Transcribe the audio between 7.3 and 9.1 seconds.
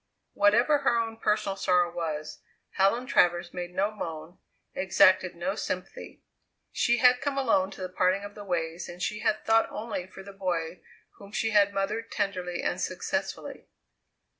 alone to the parting of the ways, and